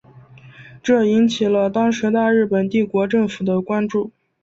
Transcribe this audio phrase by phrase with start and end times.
[0.81, 4.09] 这引起了当时大日本帝国政府的关注。